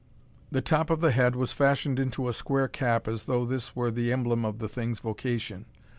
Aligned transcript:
The 0.49 0.63
top 0.63 0.89
of 0.89 0.99
the 0.99 1.11
head 1.11 1.35
was 1.35 1.53
fashioned 1.53 1.99
into 1.99 2.27
a 2.27 2.33
square 2.33 2.67
cap 2.67 3.07
as 3.07 3.25
though 3.25 3.45
this 3.45 3.75
were 3.75 3.91
the 3.91 4.11
emblem 4.11 4.45
of 4.45 4.57
the 4.57 4.67
thing's 4.67 4.97
vocation. 4.97 5.65